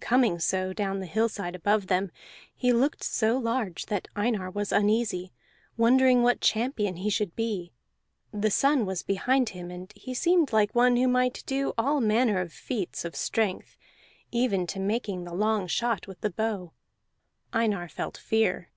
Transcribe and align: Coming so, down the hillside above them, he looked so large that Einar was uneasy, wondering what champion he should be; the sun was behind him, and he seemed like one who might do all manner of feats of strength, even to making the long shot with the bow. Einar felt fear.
Coming 0.00 0.38
so, 0.38 0.72
down 0.72 1.00
the 1.00 1.06
hillside 1.06 1.56
above 1.56 1.88
them, 1.88 2.12
he 2.54 2.72
looked 2.72 3.02
so 3.02 3.36
large 3.36 3.86
that 3.86 4.06
Einar 4.14 4.48
was 4.48 4.70
uneasy, 4.70 5.32
wondering 5.76 6.22
what 6.22 6.40
champion 6.40 6.98
he 6.98 7.10
should 7.10 7.34
be; 7.34 7.72
the 8.30 8.48
sun 8.52 8.86
was 8.86 9.02
behind 9.02 9.48
him, 9.48 9.72
and 9.72 9.92
he 9.96 10.14
seemed 10.14 10.52
like 10.52 10.72
one 10.72 10.94
who 10.94 11.08
might 11.08 11.42
do 11.46 11.72
all 11.76 12.00
manner 12.00 12.40
of 12.40 12.52
feats 12.52 13.04
of 13.04 13.16
strength, 13.16 13.76
even 14.30 14.68
to 14.68 14.78
making 14.78 15.24
the 15.24 15.34
long 15.34 15.66
shot 15.66 16.06
with 16.06 16.20
the 16.20 16.30
bow. 16.30 16.72
Einar 17.52 17.88
felt 17.88 18.16
fear. 18.16 18.70